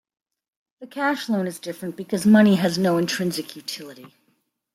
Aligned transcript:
The 0.79 0.87
cash 0.87 1.29
loan 1.29 1.45
is 1.45 1.59
different 1.59 1.95
because 1.95 2.25
"money 2.25 2.55
has 2.55 2.75
no 2.75 2.97
intrinsic 2.97 3.55
utility". 3.55 4.11